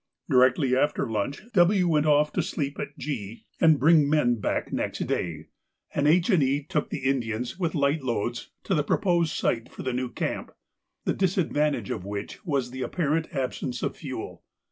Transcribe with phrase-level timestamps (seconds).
[0.27, 1.87] Directly after lunch W.
[1.87, 5.45] went off to sleep at G and bring the men back next day,
[5.93, 6.31] and H.
[6.31, 6.63] and E.
[6.63, 10.53] took the Indians with light loads to the proposed site for the new camp,
[11.05, 14.43] the disadvantage of which was the apparent absence of fuel.